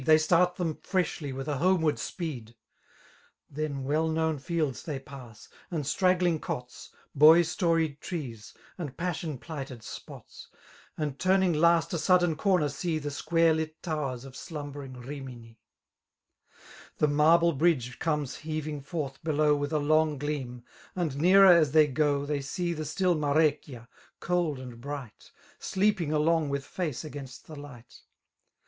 They 0.03 0.17
start 0.17 0.55
them 0.55 0.77
freshly 0.81 1.31
with 1.31 1.47
a 1.47 1.57
homeward 1.57 1.99
speed* 1.99 2.55
llien 3.53 3.83
well 3.83 4.07
known 4.07 4.39
fields 4.39 4.81
they 4.81 4.97
pass, 4.97 5.47
and 5.69 5.83
stra^ling' 5.83 6.39
COtSy 6.41 6.89
Boy 7.13 7.43
storied 7.43 8.01
trees, 8.01 8.55
and 8.79 8.97
passion 8.97 9.37
plighted 9.37 9.83
spots; 9.83 10.47
And 10.97 11.19
turning 11.19 11.53
last 11.53 11.93
a 11.93 11.99
sudden 11.99 12.35
corner, 12.35 12.67
see 12.67 12.97
The 12.97 13.11
square 13.11 13.53
lit 13.53 13.79
towers 13.83 14.25
of 14.25 14.35
slumbering 14.35 14.93
Rimini. 14.93 15.59
The 16.97 17.07
marble 17.07 17.53
bridge 17.53 17.99
comes 17.99 18.37
heaving 18.37 18.81
forth 18.81 19.23
below 19.23 19.55
With 19.55 19.71
a 19.71 19.77
long 19.77 20.17
gleam; 20.17 20.63
and 20.95 21.15
nearer 21.15 21.61
aA 21.61 21.65
they 21.65 21.85
go» 21.85 22.21
89 22.23 22.25
They 22.27 22.41
see 22.41 22.73
the 22.73 22.85
still 22.85 23.13
Marecchia, 23.15 23.87
cold 24.19 24.57
and 24.57 24.81
bright. 24.81 25.31
Sleeping 25.59 26.11
along 26.11 26.49
with 26.49 26.65
face 26.65 27.05
against 27.05 27.45
the 27.45 27.55
light. 27.55 28.01